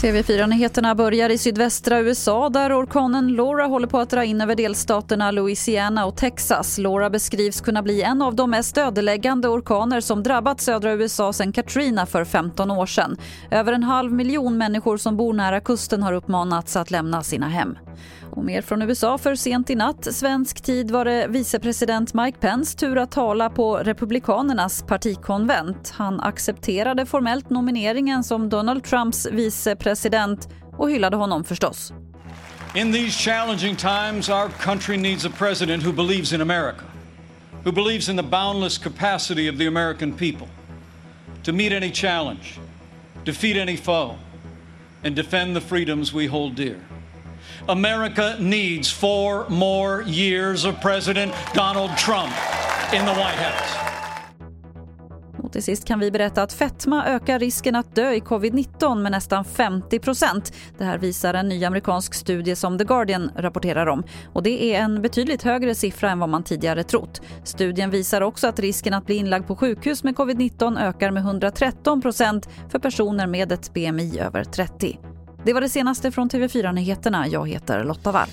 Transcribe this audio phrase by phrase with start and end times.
[0.00, 5.30] TV4-nyheterna börjar i sydvästra USA där orkanen Laura håller på att dra in över delstaterna
[5.30, 6.78] Louisiana och Texas.
[6.78, 11.52] Laura beskrivs kunna bli en av de mest ödeläggande orkaner som drabbat södra USA sedan
[11.52, 13.16] Katrina för 15 år sedan.
[13.50, 17.78] Över en halv miljon människor som bor nära kusten har uppmanats att lämna sina hem.
[18.30, 20.14] Och mer från USA för sent i natt.
[20.14, 25.92] Svensk tid var det vicepresident Mike Pence tur att tala på Republikanernas partikonvent.
[25.96, 31.92] Han accepterade formellt nomineringen som Donald Trumps vicepresident president och hyllade honom förstås.
[32.74, 36.84] In these challenging times our country needs a president who believes in America.
[37.64, 40.46] Who believes in the boundless capacity of the American people
[41.42, 42.60] to meet any challenge,
[43.24, 44.14] defeat any foe
[45.04, 46.78] and defend the freedoms we hold dear.
[47.68, 52.32] America needs four more years of President Donald Trump
[52.92, 53.89] in the White House.
[55.50, 59.12] Och till sist kan vi berätta att fetma ökar risken att dö i covid-19 med
[59.12, 64.02] nästan 50% Det här visar en ny amerikansk studie som The Guardian rapporterar om.
[64.32, 67.20] Och Det är en betydligt högre siffra än vad man tidigare trott.
[67.44, 72.48] Studien visar också att risken att bli inlagd på sjukhus med covid-19 ökar med 113%
[72.68, 74.98] för personer med ett BMI över 30.
[75.44, 77.28] Det var det senaste från TV4 Nyheterna.
[77.28, 78.28] Jag heter Lotta Wall.